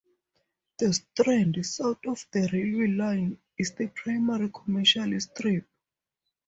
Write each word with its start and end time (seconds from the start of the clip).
The 0.79 0.93
Strand, 0.93 1.63
south 1.63 2.07
of 2.07 2.25
the 2.31 2.49
railway 2.51 2.87
line, 2.87 3.37
is 3.55 3.73
the 3.75 3.85
primary 3.85 4.49
commercial 4.51 5.19
strip. 5.19 5.67